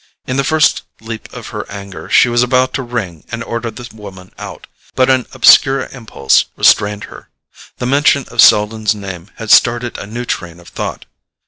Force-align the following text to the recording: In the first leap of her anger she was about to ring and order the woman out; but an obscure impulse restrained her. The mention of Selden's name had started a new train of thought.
In 0.25 0.35
the 0.37 0.43
first 0.43 0.81
leap 0.99 1.31
of 1.31 1.49
her 1.49 1.69
anger 1.69 2.09
she 2.09 2.27
was 2.27 2.41
about 2.41 2.73
to 2.73 2.81
ring 2.81 3.23
and 3.31 3.43
order 3.43 3.69
the 3.69 3.87
woman 3.95 4.31
out; 4.39 4.65
but 4.95 5.11
an 5.11 5.27
obscure 5.31 5.85
impulse 5.91 6.45
restrained 6.55 7.03
her. 7.03 7.29
The 7.77 7.85
mention 7.85 8.25
of 8.29 8.41
Selden's 8.41 8.95
name 8.95 9.29
had 9.35 9.51
started 9.51 9.99
a 9.99 10.07
new 10.07 10.25
train 10.25 10.59
of 10.59 10.69
thought. 10.69 11.05